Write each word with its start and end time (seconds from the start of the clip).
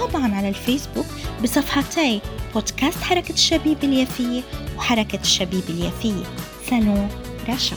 وطبعا 0.00 0.34
على 0.34 0.48
الفيسبوك 0.48 1.06
بصفحتي 1.42 2.20
بودكاست 2.54 2.98
حركة 2.98 3.32
الشبيب 3.32 3.84
اليافية 3.84 4.42
وحركة 4.76 5.20
الشبيب 5.20 5.62
اليافية. 5.68 6.24
سالون 6.70 7.08
رشا. 7.48 7.76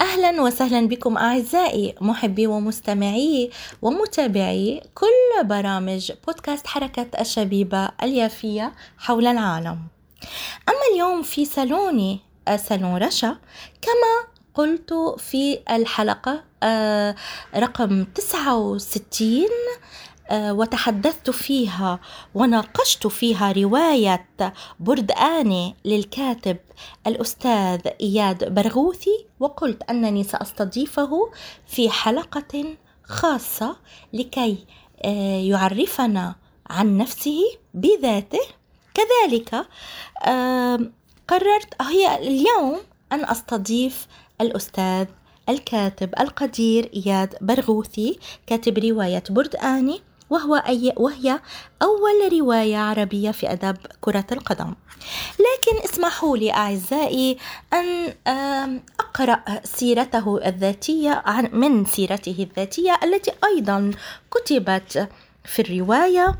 أهلا 0.00 0.42
وسهلا 0.42 0.88
بكم 0.88 1.16
أعزائي 1.16 1.94
محبي 2.00 2.46
ومستمعي 2.46 3.50
ومتابعي 3.82 4.82
كل 4.94 5.44
برامج 5.44 6.12
بودكاست 6.26 6.66
حركة 6.66 7.06
الشبيبة 7.20 7.88
اليافية 8.02 8.72
حول 8.98 9.26
العالم. 9.26 9.78
أما 10.68 10.94
اليوم 10.94 11.22
في 11.22 11.44
سالوني 11.44 12.20
سالون 12.56 12.96
رشا 12.96 13.38
كما 13.82 14.37
قلت 14.58 14.94
في 15.18 15.58
الحلقة 15.70 16.44
آه، 16.62 17.14
رقم 17.56 18.04
69 18.04 19.48
آه، 20.30 20.52
وتحدثت 20.52 21.30
فيها 21.30 22.00
وناقشت 22.34 23.06
فيها 23.06 23.52
رواية 23.52 24.26
بردآني 24.80 25.76
للكاتب 25.84 26.56
الأستاذ 27.06 27.80
إياد 28.00 28.54
برغوثي 28.54 29.26
وقلت 29.40 29.82
أنني 29.82 30.24
سأستضيفه 30.24 31.30
في 31.66 31.90
حلقة 31.90 32.76
خاصة 33.04 33.76
لكي 34.12 34.66
آه، 35.04 35.40
يعرفنا 35.40 36.34
عن 36.70 36.96
نفسه 36.96 37.40
بذاته. 37.74 38.40
كذلك 38.94 39.66
قررت 41.28 41.82
هي 41.82 42.16
اليوم 42.16 42.80
أن 43.12 43.24
أستضيف 43.24 44.06
الأستاذ 44.40 45.06
الكاتب 45.48 46.14
القدير 46.20 46.90
إياد 46.96 47.34
برغوثي 47.40 48.18
كاتب 48.46 48.78
رواية 48.78 49.22
بردآني 49.30 50.00
وهو 50.30 50.54
أي 50.54 50.92
وهي 50.96 51.40
أول 51.82 52.40
رواية 52.40 52.76
عربية 52.76 53.30
في 53.30 53.52
أدب 53.52 53.76
كرة 54.00 54.26
القدم. 54.32 54.74
لكن 55.32 55.84
اسمحوا 55.84 56.36
لي 56.36 56.52
أعزائي 56.52 57.38
أن 57.72 58.14
أقرأ 59.00 59.42
سيرته 59.64 60.48
الذاتية 60.48 61.22
من 61.52 61.84
سيرته 61.84 62.48
الذاتية 62.50 62.98
التي 63.04 63.32
أيضا 63.44 63.90
كتبت 64.30 65.08
في 65.44 65.62
الرواية. 65.62 66.34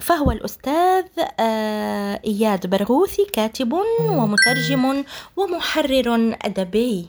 فهو 0.00 0.30
الأستاذ 0.30 1.04
إياد 2.24 2.66
برغوثي 2.66 3.24
كاتب 3.32 3.72
ومترجم 4.00 5.04
ومحرر 5.36 6.36
أدبي. 6.42 7.08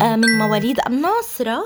من 0.00 0.38
مواليد 0.38 0.80
الناصرة 0.86 1.64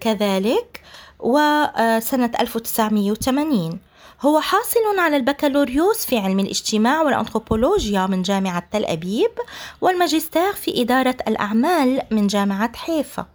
كذلك 0.00 0.82
وسنة 1.20 2.30
1980 2.40 3.80
هو 4.20 4.40
حاصل 4.40 4.98
على 4.98 5.16
البكالوريوس 5.16 6.06
في 6.06 6.18
علم 6.18 6.40
الاجتماع 6.40 7.02
والأنثروبولوجيا 7.02 8.06
من 8.06 8.22
جامعة 8.22 8.68
تل 8.72 8.84
أبيب 8.84 9.30
والماجستير 9.80 10.52
في 10.52 10.82
إدارة 10.82 11.16
الأعمال 11.28 12.02
من 12.10 12.26
جامعة 12.26 12.76
حيفا. 12.76 13.26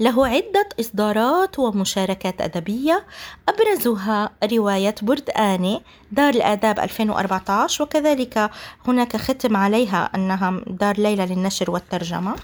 له 0.00 0.26
عدة 0.26 0.68
إصدارات 0.80 1.58
ومشاركات 1.58 2.40
أدبية. 2.40 3.04
أبرزها 3.48 4.30
رواية 4.52 4.94
بردآني 5.02 5.82
دار 6.12 6.34
الآداب 6.34 6.80
2014 6.80 7.82
وكذلك 7.84 8.50
هناك 8.86 9.16
ختم 9.16 9.56
عليها 9.56 10.10
أنها 10.14 10.60
دار 10.66 10.98
ليلى 10.98 11.26
للنشر 11.26 11.70
والترجمة. 11.70 12.34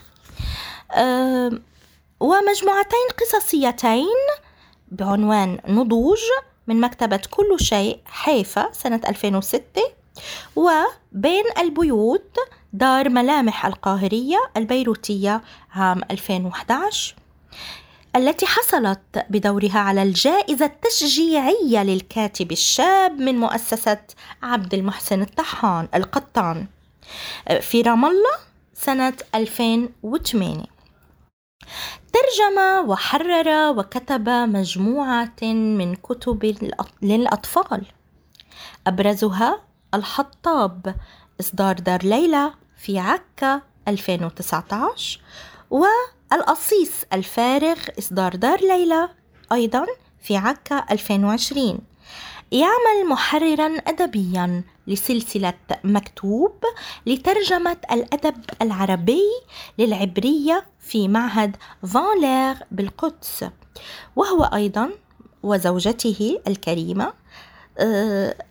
ومجموعتين 2.19 3.07
قصصيتين 3.19 4.21
بعنوان 4.91 5.59
نضوج 5.67 6.19
من 6.67 6.81
مكتبة 6.81 7.21
كل 7.29 7.59
شيء 7.59 7.99
حيفا 8.05 8.71
سنة 8.71 9.01
2006 9.09 9.81
وبين 10.55 11.43
البيوت 11.59 12.37
دار 12.73 13.09
ملامح 13.09 13.65
القاهرية 13.65 14.37
البيروتية 14.57 15.41
عام 15.71 16.01
2011 16.11 17.15
التي 18.15 18.45
حصلت 18.45 19.25
بدورها 19.29 19.79
على 19.79 20.03
الجائزة 20.03 20.65
التشجيعية 20.65 21.83
للكاتب 21.83 22.51
الشاب 22.51 23.19
من 23.19 23.35
مؤسسة 23.39 23.97
عبد 24.43 24.73
المحسن 24.73 25.21
الطحان 25.21 25.87
القطان 25.95 26.67
في 27.61 27.81
رام 27.81 28.05
الله 28.05 28.37
سنة 28.73 29.13
2008 29.35 30.63
ترجم 32.13 32.89
وحرر 32.89 33.77
وكتب 33.77 34.29
مجموعة 34.29 35.35
من 35.41 35.95
كتب 35.95 36.55
للأطفال. 37.01 37.85
أبرزها 38.87 39.61
الحطاب 39.93 40.95
إصدار 41.39 41.75
دار 41.79 42.03
ليلى 42.03 42.53
في 42.77 42.99
عكا 42.99 43.61
2019 43.87 45.19
والقصيص 45.69 46.91
الفارغ 47.13 47.77
إصدار 47.99 48.35
دار 48.35 48.59
ليلى 48.61 49.09
أيضا 49.51 49.85
في 50.21 50.37
عكا 50.37 50.85
2020 50.91 51.79
يعمل 52.51 53.09
محررا 53.09 53.77
أدبيا 53.87 54.63
لسلسلة 54.87 55.53
مكتوب 55.83 56.55
لترجمة 57.05 57.77
الأدب 57.91 58.35
العربي 58.61 59.21
للعبرية 59.77 60.65
في 60.79 61.07
معهد 61.07 61.55
فانلير 61.93 62.55
بالقدس. 62.71 63.45
وهو 64.15 64.43
أيضا 64.43 64.89
وزوجته 65.43 66.39
الكريمة. 66.47 67.13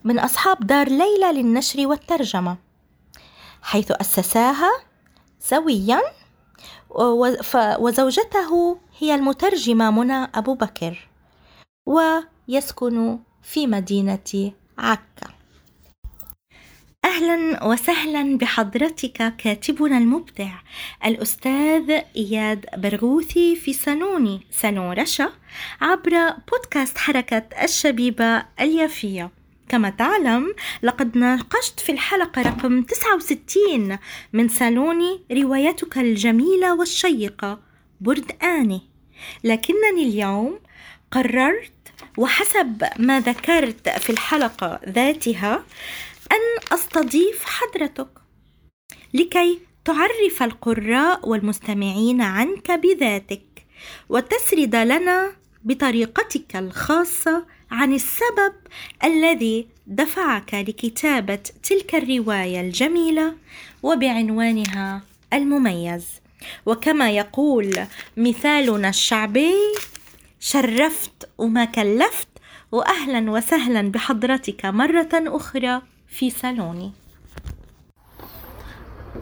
من 0.05 0.19
أصحاب 0.19 0.67
دار 0.67 0.89
ليلى 0.89 1.33
للنشر 1.33 1.87
والترجمة 1.87 2.57
حيث 3.63 3.91
أسساها 3.91 4.71
سويا 5.41 6.01
وزوجته 7.79 8.79
هي 8.99 9.15
المترجمة 9.15 9.91
منى 9.91 10.29
أبو 10.35 10.55
بكر 10.55 11.09
ويسكن 11.87 13.19
في 13.43 13.67
مدينة 13.67 14.53
عكا. 14.79 15.40
أهلا 17.05 17.65
وسهلا 17.65 18.39
بحضرتك 18.39 19.37
كاتبنا 19.37 19.99
المبدع 19.99 20.51
الأستاذ 21.05 21.91
إياد 22.17 22.67
برغوثي 22.77 23.57
في 23.57 23.73
صالوني 23.73 24.41
صالون 24.51 24.93
رشا 24.93 25.33
عبر 25.81 26.31
بودكاست 26.51 26.99
حركة 26.99 27.43
الشبيبة 27.63 28.43
اليافية. 28.61 29.31
كما 29.69 29.91
تعلم 29.91 30.55
لقد 30.83 31.19
ناقشت 31.19 31.81
في 31.81 31.93
الحلقة 31.93 32.43
رقم 32.43 32.83
69 32.83 33.99
من 34.33 34.49
صالوني 34.49 35.21
روايتك 35.33 35.99
الجميلة 35.99 36.75
والشيقة 36.75 37.59
برد 38.01 38.33
آني. 38.43 38.81
لكنني 39.45 40.03
اليوم 40.03 40.59
قررت 41.11 41.73
وحسب 42.19 42.85
ما 42.99 43.21
ذكرت 43.21 43.89
في 43.89 44.11
الحلقة 44.11 44.81
ذاتها 44.89 45.65
أستضيف 46.73 47.45
حضرتك 47.45 48.09
لكي 49.15 49.59
تعرف 49.85 50.43
القراء 50.43 51.29
والمستمعين 51.29 52.21
عنك 52.21 52.71
بذاتك 52.71 53.67
وتسرد 54.09 54.77
لنا 54.77 55.33
بطريقتك 55.65 56.57
الخاصة 56.57 57.47
عن 57.71 57.95
السبب 57.95 58.53
الذي 59.05 59.67
دفعك 59.87 60.55
لكتابة 60.55 61.39
تلك 61.63 61.95
الرواية 61.95 62.61
الجميلة 62.61 63.35
وبعنوانها 63.83 65.03
المميز. 65.33 66.07
وكما 66.67 67.11
يقول 67.11 67.87
مثالنا 68.17 68.89
الشعبي 68.89 69.55
شرفت 70.41 71.29
وما 71.39 71.65
كلفت 71.65 72.29
واهلا 72.73 73.31
وسهلا 73.31 73.83
بحضرتك 73.83 74.65
مرة 74.65 75.09
أخرى. 75.13 75.83
في 76.11 76.31
صالوني. 76.31 76.93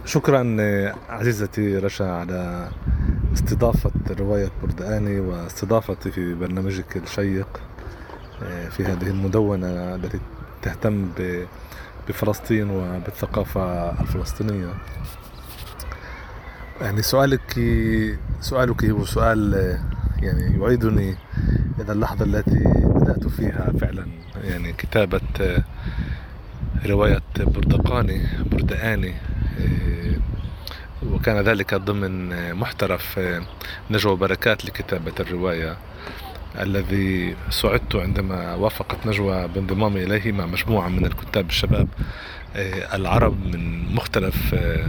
شكرا 0.05 0.57
عزيزتي 1.09 1.79
رشا 1.79 2.05
على 2.05 2.71
استضافة 3.33 3.91
رواية 4.11 4.51
بردقاني 4.63 5.21
واستضافتي 5.21 6.11
في 6.11 6.35
برنامجك 6.35 6.97
الشيق 6.97 7.61
آه، 8.43 8.69
في 8.69 8.85
هذه 8.85 9.07
المدونة 9.07 9.95
التي 9.95 10.21
تهتم 10.63 11.09
بفلسطين 12.09 12.71
وبالثقافة 12.71 13.91
الفلسطينية. 14.01 14.75
يعني 16.81 17.03
سؤالك 17.03 17.61
سؤالك 18.41 18.85
هو 18.85 19.05
سؤال 19.05 19.55
يعني 20.23 20.61
يعيدني 20.61 21.17
إلى 21.81 21.93
اللحظة 21.93 22.25
التي 22.25 22.65
بدأت 22.85 23.27
فيها 23.27 23.73
فعلا 23.81 24.07
يعني 24.45 24.73
كتابة 24.73 25.21
رواية 26.87 27.23
بردقاني 27.39 28.27
بردقاني 28.53 29.15
وكان 31.07 31.41
ذلك 31.41 31.75
ضمن 31.75 32.55
محترف 32.55 33.21
نجوى 33.91 34.17
بركات 34.17 34.65
لكتابة 34.65 35.13
الرواية 35.21 35.77
الذي 36.61 37.37
سعدت 37.51 37.97
عندما 37.97 38.55
وافقت 38.55 39.07
نجوى 39.07 39.49
بانضمامي 39.49 40.03
إليه 40.03 40.33
مع 40.33 40.47
مجموعة 40.47 40.89
من 40.89 41.05
الكتاب 41.05 41.49
الشباب 41.49 41.89
آه، 42.57 42.97
العرب 42.97 43.47
من 43.47 43.95
مختلف 43.95 44.55
آه، 44.55 44.87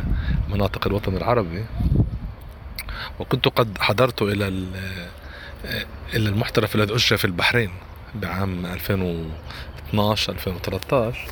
مناطق 0.50 0.88
الوطن 0.88 1.18
العربي. 1.18 1.66
وكنت 3.20 3.48
قد 3.48 3.78
حضرت 3.80 4.22
إلى 4.22 4.46
آه، 5.66 5.86
إلى 6.14 6.30
المحترف 6.30 6.76
الذي 6.76 6.94
أجري 6.96 7.18
في 7.18 7.26
البحرين 7.26 7.72
بعام 8.16 8.66
2012 8.66 10.34
2013 10.34 11.28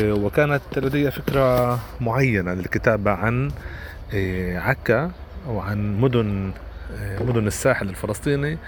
وكانت 0.00 0.62
لدي 0.76 1.10
فكرة 1.10 1.78
معينة 2.00 2.54
للكتابة 2.54 3.10
عن 3.10 3.50
عكا 4.54 5.10
وعن 5.48 6.00
مدن 6.00 6.52
مدن 7.20 7.46
الساحل 7.46 7.88
الفلسطيني 7.88 8.58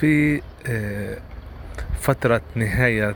في 0.00 0.42
آه، 0.66 1.16
فترة 2.00 2.40
نهاية 2.54 3.14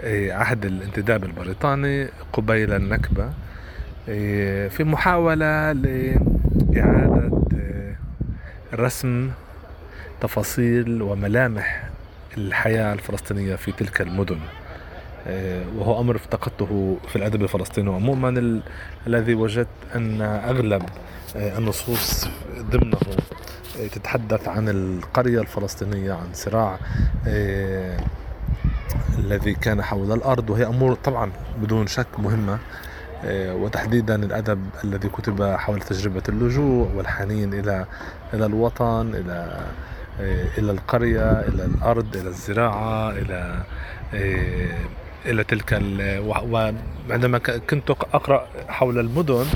آه، 0.00 0.32
عهد 0.32 0.64
الانتداب 0.64 1.24
البريطاني 1.24 2.08
قبيل 2.32 2.72
النكبة 2.72 3.30
آه، 4.08 4.68
في 4.68 4.84
محاولة 4.84 5.72
لإعادة 5.72 7.30
رسم 8.74 9.30
تفاصيل 10.20 11.02
وملامح 11.02 11.88
الحياة 12.36 12.92
الفلسطينية 12.92 13.56
في 13.56 13.72
تلك 13.72 14.00
المدن. 14.00 14.38
وهو 15.76 16.00
أمر 16.00 16.16
افتقدته 16.16 16.96
في 17.08 17.16
الأدب 17.16 17.42
الفلسطيني. 17.42 17.90
عموما 17.94 18.60
الذي 19.06 19.34
وجدت 19.34 19.68
أن 19.96 20.22
أغلب 20.22 20.82
النصوص 21.36 22.28
ضمنه 22.70 22.98
تتحدث 23.92 24.48
عن 24.48 24.68
القرية 24.68 25.40
الفلسطينية 25.40 26.12
عن 26.12 26.26
صراع 26.32 26.78
آه، 27.26 27.96
الذي 29.18 29.54
كان 29.54 29.82
حول 29.82 30.12
الأرض. 30.12 30.50
وهي 30.50 30.66
أمور 30.66 30.94
طبعا 30.94 31.30
بدون 31.62 31.86
شك 31.86 32.06
مهمة 32.18 32.58
آه، 33.24 33.54
وتحديدا 33.54 34.14
الأدب 34.14 34.60
الذي 34.84 35.08
كتب 35.08 35.42
حول 35.42 35.80
تجربة 35.80 36.22
اللجوء 36.28 36.90
والحنين 36.94 37.54
إلى 37.54 37.86
إلى 38.34 38.46
الوطن 38.46 39.14
إلى 39.14 39.60
آه، 40.20 40.46
إلى 40.58 40.72
القرية 40.72 41.30
إلى 41.40 41.64
الأرض 41.64 42.16
إلى 42.16 42.28
الزراعة 42.28 43.10
إلى 43.10 43.62
إلى 45.26 45.44
تلك 45.44 45.82
وعندما 46.26 47.38
كنت 47.38 47.90
أقرأ 47.90 48.46
حول 48.68 48.98
المدن 48.98 49.46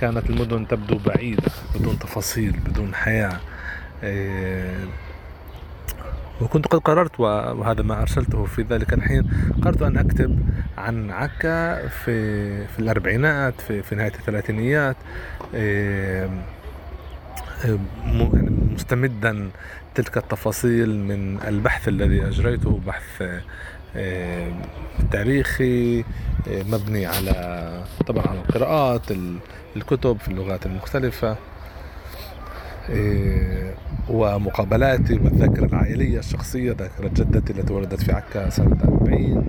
كانت 0.00 0.30
المدن 0.30 0.68
تبدو 0.68 0.98
بعيدة 1.06 1.50
بدون 1.74 1.98
تفاصيل 1.98 2.52
بدون 2.66 2.94
حياة 2.94 3.40
إيه، 4.02 4.84
وكنت 6.40 6.66
قد 6.66 6.78
قررت 6.78 7.20
وهذا 7.20 7.82
ما 7.82 8.02
أرسلته 8.02 8.44
في 8.44 8.62
ذلك 8.62 8.92
الحين 8.92 9.30
قررت 9.64 9.82
أن 9.82 9.96
أكتب 9.96 10.38
عن 10.78 11.10
عكا 11.10 11.88
في 11.88 12.66
في 12.66 12.78
الأربعينات 12.78 13.60
في, 13.60 13.82
في 13.82 13.94
نهاية 13.94 14.12
الثلاثينيات 14.14 14.96
إيه، 15.54 16.30
يعني 17.64 18.50
مستمدا 18.74 19.50
تلك 19.94 20.16
التفاصيل 20.16 20.98
من 20.98 21.40
البحث 21.48 21.88
الذي 21.88 22.26
أجريته 22.26 22.80
بحث 22.86 23.22
تاريخي 25.12 26.04
مبني 26.48 27.06
على 27.06 27.70
طبعا 28.06 28.26
على 28.26 28.38
القراءات 28.38 29.02
الكتب 29.76 30.18
في 30.20 30.28
اللغات 30.28 30.66
المختلفة 30.66 31.36
إيه، 32.88 33.74
ومقابلاتي 34.08 35.14
والذاكرة 35.14 35.64
العائلية 35.66 36.18
الشخصية 36.18 36.72
ذاكرة 36.72 37.08
جدتي 37.08 37.52
التي 37.52 37.72
ولدت 37.72 38.02
في 38.02 38.12
عكا 38.12 38.50
سنة 38.50 38.78
40 38.84 39.46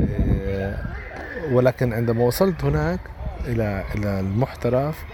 إيه، 0.00 0.76
ولكن 1.52 1.92
عندما 1.92 2.24
وصلت 2.24 2.64
هناك 2.64 3.00
إلى 3.46 3.84
إلى 3.94 4.20
المحترف 4.20 5.04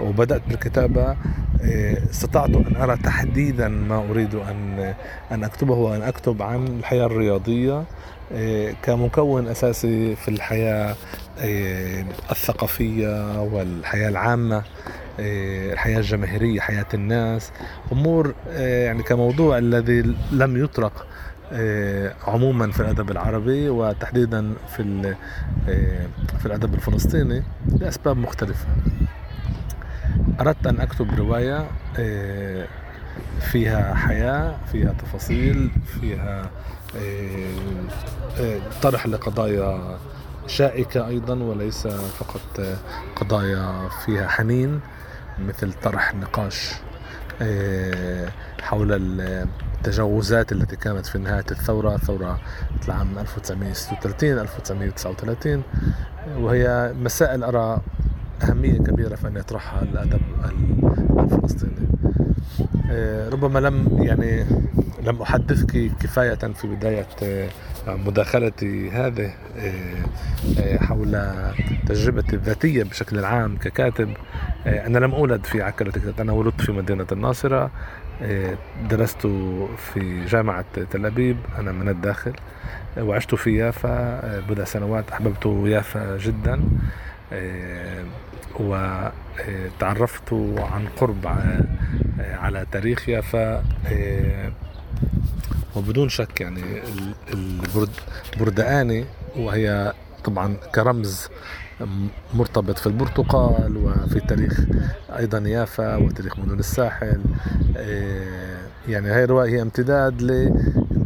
وبدأت 0.00 0.42
بالكتابة 0.48 1.16
إيه، 1.60 2.04
استطعت 2.10 2.50
أن 2.50 2.76
أرى 2.76 2.96
تحديدا 2.96 3.68
ما 3.68 4.04
أريد 4.10 4.34
أن 4.34 4.94
أن 5.32 5.44
أكتبه 5.44 5.74
وأن 5.74 6.02
أكتب 6.02 6.42
عن 6.42 6.66
الحياة 6.66 7.06
الرياضية 7.06 7.84
كمكون 8.82 9.48
أساسي 9.48 10.16
في 10.16 10.28
الحياة 10.28 10.94
الثقافية 12.30 13.42
والحياة 13.42 14.08
العامة 14.08 14.62
الحياة 15.18 15.98
الجماهيرية 15.98 16.60
حياة 16.60 16.86
الناس. 16.94 17.50
أمور 17.92 18.34
يعني 18.56 19.02
كموضوع 19.02 19.58
الذي 19.58 20.14
لم 20.32 20.64
يطرق 20.64 21.06
عموما 22.26 22.72
في 22.72 22.80
الأدب 22.80 23.10
العربي 23.10 23.68
وتحديدا 23.68 24.52
في 24.76 25.14
في 26.38 26.46
الأدب 26.46 26.74
الفلسطيني 26.74 27.42
لأسباب 27.80 28.16
مختلفة. 28.16 28.66
أردت 30.40 30.66
أن 30.66 30.80
أكتب 30.80 31.14
رواية 31.18 31.66
فيها 33.40 33.94
حياة 33.94 34.56
فيها 34.72 34.92
تفاصيل 34.92 35.70
فيها 36.00 36.50
طرح 38.82 39.06
لقضايا 39.06 39.98
شائكة 40.46 41.08
أيضا 41.08 41.34
وليس 41.34 41.86
فقط 41.86 42.60
قضايا 43.16 43.88
فيها 44.04 44.28
حنين 44.28 44.80
مثل 45.38 45.72
طرح 45.72 46.14
نقاش 46.14 46.72
آه، 47.42 48.28
حول 48.60 49.20
التجاوزات 49.20 50.52
التي 50.52 50.76
كانت 50.76 51.06
في 51.06 51.18
نهاية 51.18 51.44
الثورة 51.50 51.96
ثورة 51.96 52.40
العام 52.84 53.18
1936 53.18 54.38
1939 54.38 55.62
وهي 56.36 56.94
مسائل 57.02 57.44
أرى 57.44 57.80
أهمية 58.42 58.78
كبيرة 58.78 59.14
في 59.14 59.28
أن 59.28 59.36
يطرحها 59.36 59.82
الأدب 59.82 60.20
الفلسطيني. 61.18 61.88
آه، 62.90 63.28
ربما 63.28 63.58
لم 63.58 63.98
يعني 64.02 64.44
لم 65.02 65.22
أحدثك 65.22 65.90
كفاية 66.00 66.34
في 66.34 66.66
بداية 66.66 67.06
آه، 67.22 67.48
مداخلتي 67.86 68.90
هذه 68.90 69.32
حول 70.76 71.22
تجربتي 71.86 72.36
الذاتية 72.36 72.82
بشكل 72.82 73.24
عام 73.24 73.56
ككاتب. 73.56 74.08
أنا 74.66 74.98
لم 74.98 75.12
أولد 75.12 75.44
في 75.44 75.62
عكرة 75.62 76.14
أنا 76.20 76.32
ولدت 76.32 76.60
في 76.60 76.72
مدينة 76.72 77.06
الناصرة. 77.12 77.70
درست 78.90 79.26
في 79.76 80.24
جامعة 80.24 80.64
تل 80.90 81.06
أبيب 81.06 81.36
أنا 81.58 81.72
من 81.72 81.88
الداخل 81.88 82.32
وعشت 82.98 83.34
في 83.34 83.56
يافا 83.56 84.20
بضع 84.40 84.64
سنوات 84.64 85.10
أحببت 85.10 85.46
يافا 85.66 86.18
جدا. 86.18 86.60
وتعرفت 88.60 90.32
عن 90.58 90.86
قرب 90.96 91.26
على 92.18 92.66
تاريخ 92.72 93.08
يافا 93.08 93.64
وبدون 95.76 96.08
شك 96.08 96.40
يعني 96.40 96.62
البردقاني 98.34 99.04
وهي 99.36 99.92
طبعا 100.24 100.56
كرمز 100.74 101.28
مرتبط 102.34 102.78
في 102.78 102.86
البرتقال 102.86 103.76
وفي 103.76 104.20
تاريخ 104.20 104.60
أيضا 105.18 105.38
يافا 105.38 105.96
وتاريخ 105.96 106.38
مدن 106.38 106.58
الساحل. 106.58 107.20
يعني 108.88 109.08
هاي 109.10 109.24
الرواية 109.24 109.50
هي 109.50 109.62
امتداد 109.62 110.22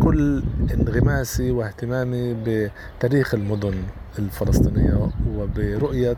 لكل 0.08 0.42
انغماسي 0.74 1.50
واهتمامي 1.50 2.36
بتاريخ 2.44 3.34
المدن 3.34 3.82
الفلسطينية 4.18 5.10
وبرؤية 5.36 6.16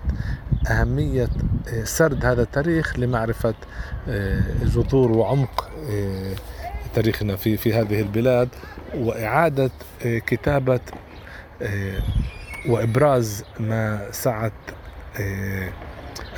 أهمية 0.71 1.29
إيه، 1.69 1.85
سرد 1.85 2.25
هذا 2.25 2.43
التاريخ 2.43 2.99
لمعرفة 2.99 3.55
إيه، 4.09 4.41
جذور 4.65 5.13
وعمق 5.13 5.71
تاريخنا 6.95 7.37
في 7.37 7.57
في 7.57 7.75
هذه 7.75 8.01
البلاد 8.01 8.49
وإعادة 8.95 9.71
كتابة 10.03 10.81
وإبراز 12.69 13.45
ما 13.61 14.07
سعت 14.11 14.53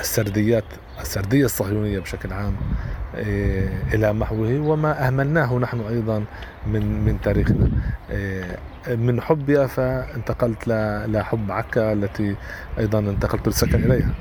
السرديات 0.01 0.65
السردية 1.01 1.45
الصهيونية 1.45 1.99
بشكل 1.99 2.33
عام 2.33 2.57
إلى 3.95 4.13
محوه 4.13 4.61
وما 4.61 5.07
أهملناه 5.07 5.59
نحن 5.59 5.81
أيضا 5.81 6.25
من 6.67 7.05
من 7.05 7.21
تاريخنا. 7.21 7.69
من 8.89 9.21
حب 9.21 9.51
يافا 9.51 10.15
انتقلت 10.15 10.69
لحب 11.09 11.51
عكا 11.51 11.93
التي 11.93 12.37
أيضا 12.79 12.99
انتقلت 12.99 13.45
بالسكن 13.45 13.85
إليها. 13.85 14.15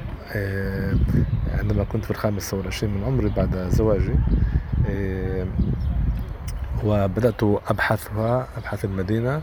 عندما 1.60 1.84
كنت 1.84 2.06
في 2.06 2.12
الخامس 2.12 2.54
والعشرين 2.54 2.94
من 2.94 3.04
عمري 3.04 3.30
بعد 3.30 3.68
زواجي. 3.70 4.16
وبدأت 6.84 7.44
أبحثها 7.44 8.48
أبحث 8.58 8.86
المدينة. 8.86 9.42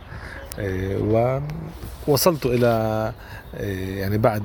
ووصلت 2.09 2.47
إلى 2.47 3.13
يعني 3.99 4.19
بعد 4.19 4.43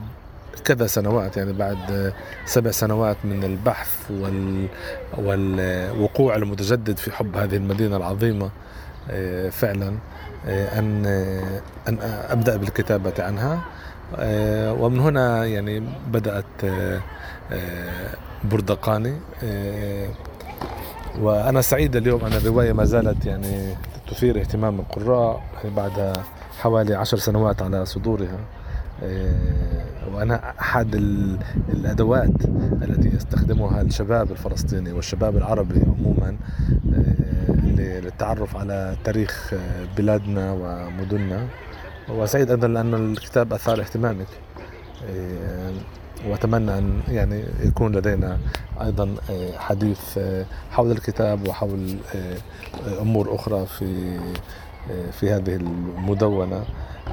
كذا 0.65 0.87
سنوات 0.87 1.37
يعني 1.37 1.53
بعد 1.53 2.13
سبع 2.45 2.71
سنوات 2.71 3.17
من 3.23 3.43
البحث 3.43 4.11
وال 4.11 4.67
والوقوع 5.17 6.35
المتجدد 6.35 6.97
في 6.97 7.11
حب 7.11 7.37
هذه 7.37 7.55
المدينة 7.55 7.97
العظيمة 7.97 8.49
فعلا 9.51 9.93
أن 10.47 11.05
أن 11.87 11.97
أبدأ 12.29 12.57
بالكتابة 12.57 13.13
عنها. 13.19 13.61
ومن 14.79 14.99
هنا 14.99 15.45
يعني 15.45 15.83
بدأت 16.07 16.45
بردقاني. 18.43 19.13
وأنا 21.21 21.61
سعيد 21.61 21.95
اليوم 21.95 22.25
أن 22.25 22.33
الرواية 22.33 22.73
ما 22.73 22.85
زالت 22.85 23.25
يعني 23.25 23.75
تثير 24.07 24.39
اهتمام 24.39 24.79
القراء 24.79 25.43
بعد 25.75 26.13
حوالي 26.59 26.95
عشر 26.95 27.17
سنوات 27.17 27.61
على 27.61 27.85
صدورها. 27.85 28.39
وأنا 30.13 30.53
أحد 30.59 30.95
الأدوات 31.73 32.45
التي 32.81 33.15
يستخدمها 33.15 33.81
الشباب 33.81 34.31
الفلسطيني 34.31 34.91
والشباب 34.91 35.37
العربي 35.37 35.81
عموما 35.81 36.35
للتعرف 37.63 38.57
على 38.57 38.95
تاريخ 39.03 39.53
بلادنا 39.97 40.51
ومدننا. 40.51 41.47
وسعيد 42.09 42.49
أيضا 42.49 42.67
لأن 42.67 42.93
الكتاب 42.93 43.53
أثار 43.53 43.79
اهتمامك 43.79 44.27
وأتمنى 46.27 46.77
أن 46.77 47.01
يعني 47.07 47.43
يكون 47.63 47.95
لدينا 47.95 48.37
أيضا 48.81 49.15
حديث 49.57 50.19
حول 50.71 50.91
الكتاب 50.91 51.47
وحول 51.47 51.97
أمور 53.01 53.35
أخرى 53.35 53.65
في 53.65 54.19
في 55.11 55.31
هذه 55.31 55.55
المدونة. 55.55 56.63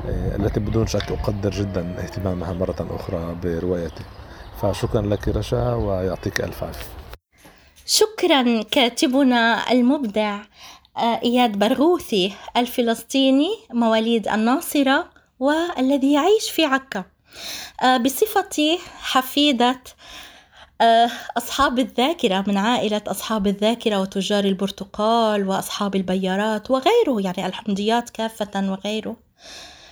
التي 0.09 0.61
بدون 0.61 0.87
شك 0.87 1.12
أقدر 1.12 1.50
جدا 1.50 1.94
اهتمامها 1.99 2.52
مرة 2.52 2.87
أخرى 2.90 3.37
بروايتي. 3.42 4.04
فشكرا 4.62 5.02
لك 5.02 5.28
رشا 5.28 5.75
ويعطيك 5.75 6.40
ألف 6.40 6.64
عافية. 6.64 6.87
شكرا 7.87 8.62
كاتبنا 8.62 9.73
المبدع 9.73 10.38
إياد 10.99 11.59
برغوثي 11.59 12.32
الفلسطيني 12.56 13.50
مواليد 13.73 14.28
الناصرة 14.28 15.11
والذي 15.38 16.12
يعيش 16.12 16.50
في 16.50 16.64
عكا. 16.64 17.04
آه، 17.82 17.97
بصفتي 17.97 18.78
حفيدة 19.00 19.80
آه، 20.80 21.11
أصحاب 21.37 21.78
الذاكرة 21.78 22.44
من 22.47 22.56
عائلة 22.56 23.02
أصحاب 23.06 23.47
الذاكرة 23.47 24.00
وتجار 24.00 24.44
البرتقال 24.44 25.49
وأصحاب 25.49 25.97
البيارات 25.97 26.70
وغيره 26.70 27.20
يعني 27.20 27.47
الحمديات 27.47 28.11
كافة 28.11 28.70
وغيره. 28.70 29.16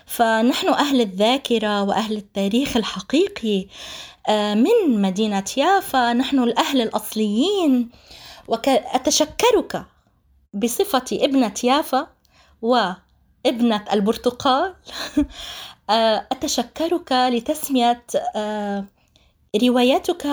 فنحن 0.09 0.69
أهل 0.69 1.01
الذاكرة 1.01 1.83
وأهل 1.83 2.17
التاريخ 2.17 2.77
الحقيقي 2.77 3.67
آه، 4.29 4.55
من 4.55 5.03
مدينة 5.03 5.45
يافا 5.57 6.13
نحن 6.13 6.39
الأهل 6.39 6.81
الأصليين. 6.81 7.91
وأتشكرك 8.49 9.85
بصفتي 10.55 11.25
ابنة 11.25 11.55
يافا 11.65 12.07
وابنة 12.63 13.85
البرتقال. 13.93 14.75
آه، 15.91 16.27
أتشكرك 16.33 17.13
لتسمية 17.13 18.05
آه، 18.37 18.85
روايتك 19.63 20.27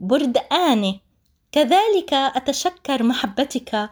ببردآني 0.00 1.00
كذلك 1.52 2.12
أتشكر 2.12 3.02
محبتك 3.02 3.90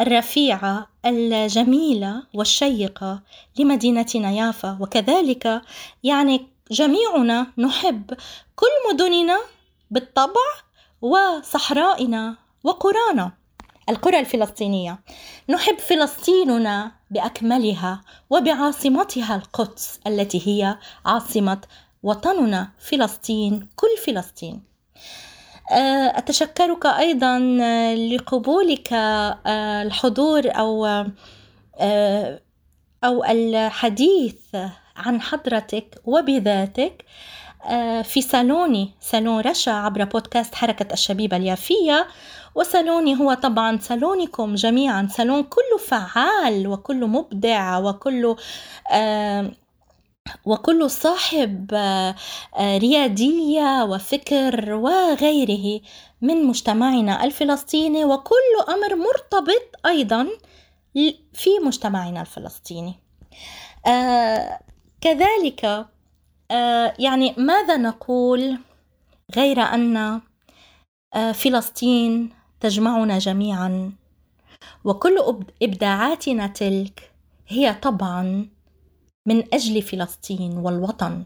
الرفيعة 0.00 0.91
الجميلة 1.06 2.22
والشيقة 2.34 3.22
لمدينتنا 3.58 4.30
يافا 4.30 4.78
وكذلك 4.80 5.62
يعني 6.02 6.46
جميعنا 6.70 7.46
نحب 7.58 8.14
كل 8.56 8.66
مدننا 8.90 9.38
بالطبع 9.90 10.46
وصحرائنا 11.02 12.36
وقرانا. 12.64 13.32
القرى 13.88 14.20
الفلسطينية. 14.20 15.00
نحب 15.48 15.78
فلسطيننا 15.78 16.92
بأكملها 17.10 18.00
وبعاصمتها 18.30 19.36
القدس 19.36 20.00
التي 20.06 20.48
هي 20.48 20.78
عاصمة 21.06 21.60
وطننا 22.02 22.70
فلسطين 22.78 23.68
كل 23.76 23.88
فلسطين. 24.06 24.62
آه، 25.72 26.18
أتشكرك 26.18 26.86
أيضا 26.86 27.38
لقبولك 27.94 28.92
آه، 28.92 29.82
الحضور 29.82 30.50
آه، 31.80 32.40
أو 33.04 33.24
الحديث 33.24 34.36
عن 34.96 35.20
حضرتك 35.20 36.00
وبذاتك 36.04 37.04
في 38.02 38.22
صالوني 38.22 38.90
صالون 39.00 39.40
رشا 39.40 39.72
عبر 39.72 40.04
بودكاست 40.04 40.54
حركة 40.54 40.92
الشبيبة 40.92 41.36
اليافية. 41.36 42.06
وصالوني 42.54 43.20
هو 43.20 43.34
طبعا 43.34 43.78
صالونكم 43.82 44.54
جميعا 44.54 45.08
صالون 45.10 45.42
كله 45.42 45.78
فعال 45.88 46.66
وكله 46.68 47.06
مبدع 47.06 47.78
وكله 47.78 48.36
آه 48.92 49.50
وكل 50.44 50.90
صاحب 50.90 51.70
آه 51.74 52.14
ريادية 52.78 53.84
وفكر 53.84 54.74
وغيره 54.74 55.80
من 56.20 56.44
مجتمعنا 56.44 57.24
الفلسطيني 57.24 58.04
وكل 58.04 58.52
أمر 58.68 58.96
مرتبط 58.96 59.86
أيضا 59.86 60.28
في 61.32 61.50
مجتمعنا 61.64 62.20
الفلسطيني. 62.20 62.94
آه 63.86 64.60
كذلك 65.00 65.86
آه 66.50 66.94
يعني 66.98 67.34
ماذا 67.38 67.76
نقول 67.76 68.58
غير 69.36 69.60
أن 69.60 70.20
فلسطين 71.34 72.30
تجمعنا 72.60 73.18
جميعا؟ 73.18 73.92
وكل 74.84 75.44
إبداعاتنا 75.62 76.46
تلك 76.46 77.12
هي 77.48 77.74
طبعا 77.74 78.48
من 79.26 79.54
أجل 79.54 79.82
فلسطين 79.82 80.58
والوطن. 80.58 81.24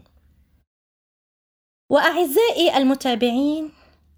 وأعزائي 1.89 2.77
المتابعين 2.77 3.71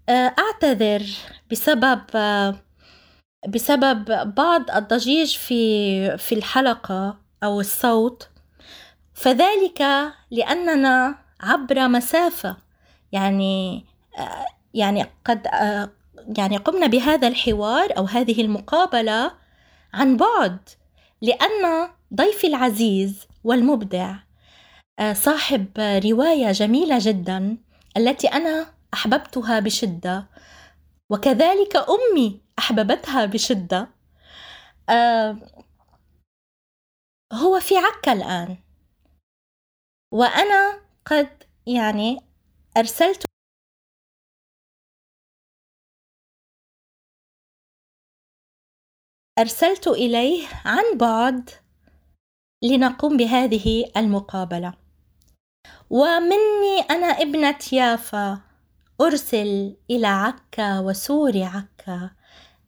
آه، 0.08 0.34
أعتذر 0.38 1.02
بسبب 1.50 2.02
آه، 2.14 2.54
بسبب 3.48 4.34
بعض 4.34 4.70
الضجيج 4.70 5.36
في 5.36 6.18
في 6.18 6.34
الحلقة 6.34 7.18
أو 7.44 7.60
الصوت. 7.60 8.28
فذلك 9.14 9.82
لأننا 10.30 11.18
عبر 11.40 11.88
مسافة. 11.88 12.56
يعني 13.12 13.84
آه، 14.18 14.46
يعني 14.74 15.06
قد 15.24 15.46
يعني 16.38 16.56
قمنا 16.56 16.86
بهذا 16.86 17.28
الحوار 17.28 17.98
أو 17.98 18.04
هذه 18.04 18.40
المقابلة 18.40 19.32
عن 19.94 20.16
بعد 20.16 20.58
لأن 21.22 21.88
ضيفي 22.14 22.46
العزيز 22.46 23.29
والمبدع. 23.44 24.16
آه، 24.98 25.12
صاحب 25.12 25.66
رواية 26.04 26.52
جميلة 26.52 26.98
جدا 27.00 27.58
التي 27.96 28.28
أنا 28.28 28.74
أحببتها 28.94 29.60
بشدة 29.60 30.26
وكذلك 31.10 31.76
أمي 31.76 32.40
أحببتها 32.58 33.26
بشدة. 33.26 33.88
آه، 34.90 35.38
هو 37.32 37.60
في 37.60 37.76
عكا 37.76 38.12
الآن. 38.12 38.56
وأنا 40.12 40.80
قد 41.06 41.42
يعني 41.66 42.18
أرسلت 42.76 43.24
أرسلت 49.38 49.88
إليه 49.88 50.46
عن 50.64 50.98
بعد 50.98 51.50
لنقوم 52.62 53.16
بهذه 53.16 53.84
المقابلة. 53.96 54.72
ومني 55.90 56.80
أنا 56.90 57.06
ابنة 57.06 57.58
يافا. 57.72 58.40
أرسل 59.00 59.76
إلى 59.90 60.06
عكا 60.06 60.80
وسور 60.80 61.42
عكا. 61.42 62.10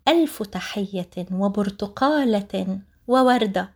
ألف 0.09 0.43
تحية 0.43 1.11
وبرتقالة 1.33 2.81
ووردة. 3.09 3.73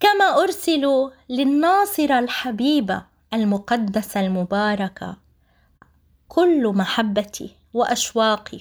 كما 0.00 0.42
ارسل 0.42 1.10
للناصره 1.28 2.18
الحبيبه 2.18 3.02
المقدسه 3.34 4.20
المباركه 4.20 5.16
كل 6.28 6.68
محبتي 6.68 7.56
وأشواقي. 7.74 8.60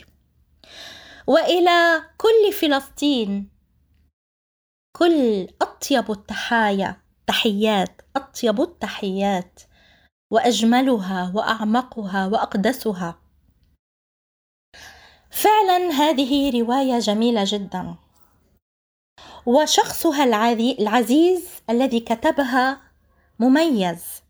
وإلى 1.27 2.01
كل 2.17 2.53
فلسطين 2.53 3.56
كل 4.99 5.47
أطيب 5.61 6.11
التحايا 6.11 7.01
تحيات 7.27 8.01
أطيب 8.15 8.61
التحيات 8.61 9.61
وأجملها 10.31 11.31
وأعمقها 11.35 12.27
وأقدسها. 12.27 13.19
فعلا 15.31 15.77
هذه 15.91 16.61
رواية 16.61 16.99
جميلة 16.99 17.43
جدا. 17.47 17.95
وشخصها 19.45 20.23
العزيز 20.79 21.49
الذي 21.69 21.99
كتبها 21.99 22.81
مميز 23.39 24.23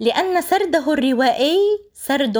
لأن 0.00 0.42
سرده 0.42 0.92
الروائي 0.92 1.58
سرد 1.92 2.38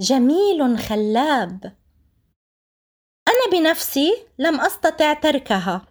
جميل 0.00 0.78
خلاب. 0.78 1.76
أنا 3.28 3.50
بنفسي 3.52 4.26
لم 4.38 4.60
أستطع 4.60 5.12
تركها. 5.12 5.89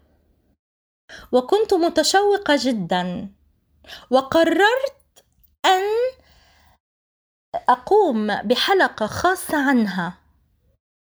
وكنت 1.31 1.73
متشوقة 1.73 2.55
جدا. 2.59 3.29
وقررت 4.09 5.25
أن 5.65 5.83
أقوم 7.55 8.27
بحلقة 8.27 9.07
خاصة 9.07 9.69
عنها 9.69 10.17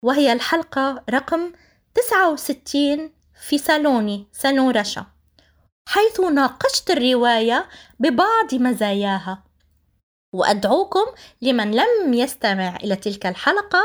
وهي 0.05 0.33
الحلقة 0.33 1.05
رقم 1.11 1.53
69 1.95 3.13
في 3.49 3.59
صالوني 3.59 4.27
صالون 4.33 4.71
رشا 4.71 5.07
حيث 5.89 6.21
ناقشت 6.21 6.91
الرواية 6.91 7.69
ببعض 8.01 8.55
مزاياها. 8.55 9.45
وأدعوكم 10.35 11.07
لمن 11.43 11.71
لم 11.71 12.15
يستمع 12.15 12.77
إلى 12.77 12.97
تلك 12.97 13.27
الحلقة 13.27 13.81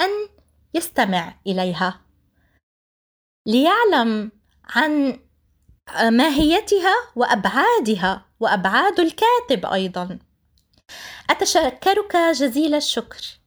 أن 0.00 0.10
يستمع 0.74 1.34
إليها. 1.46 2.00
ليعلم 3.46 4.32
عن 4.64 5.20
ماهيتها 6.10 6.94
وأبعادها 7.16 8.24
وأبعاد 8.40 9.00
الكاتب 9.00 9.66
أيضا. 9.66 10.18
أتشكرك 11.30 12.16
جزيل 12.16 12.74
الشكر. 12.74 13.38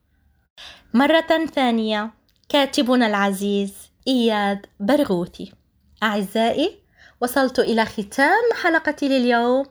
مرة 0.94 1.46
ثانية 1.56 2.12
كاتبنا 2.50 3.08
العزيز 3.08 3.74
إياد 4.08 4.66
برغوثي. 4.80 5.54
أعزائي 6.04 6.80
وصلت 7.22 7.60
إلى 7.60 7.86
ختام 7.86 8.44
حلقتي 8.64 9.08
لليوم. 9.08 9.66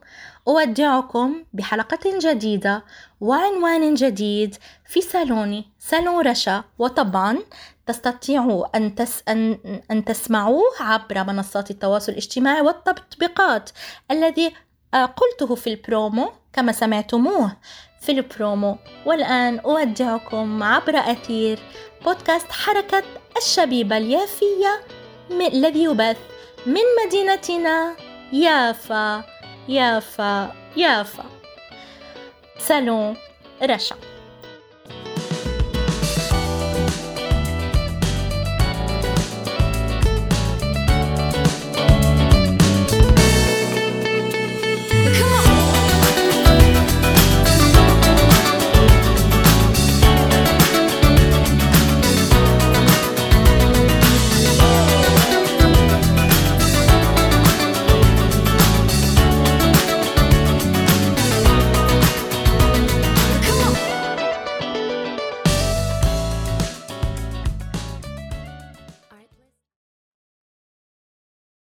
أودعكم 0.47 1.43
بحلقة 1.53 2.19
جديدة. 2.19 2.83
وعنوان 3.23 3.93
جديد 3.93 4.55
في 4.85 5.01
صالوني. 5.01 5.65
صالون 5.79 6.27
رشا. 6.27 6.63
وطبعا 6.79 7.39
تستطيعوا 7.87 8.77
أن, 8.77 8.95
تس 8.95 9.23
أن, 9.27 9.59
أن 9.91 10.05
تسمعوه 10.05 10.63
عبر 10.79 11.23
منصات 11.23 11.71
التواصل 11.71 12.11
الاجتماعي 12.11 12.61
والتطبيقات 12.61 13.69
الذي 14.11 14.53
آه، 14.93 15.05
قلته 15.05 15.55
في 15.55 15.67
البرومو 15.69 16.31
كما 16.53 16.71
سمعتموه 16.71 17.57
في 18.01 18.11
البرومو. 18.11 18.77
والآن 19.05 19.59
أودعكم 19.59 20.63
عبر 20.63 20.97
أثير 20.97 21.59
بودكاست 22.05 22.51
حركة 22.51 23.03
الشبيبة 23.37 23.97
اليافية 23.97 24.81
الذي 25.31 25.83
يبث 25.83 26.17
من 26.65 26.81
مدينتنا 27.05 27.95
يافا 28.33 29.23
يافا 29.69 30.55
يافا. 30.77 31.42
سالون 32.67 33.17
رشا 33.61 33.95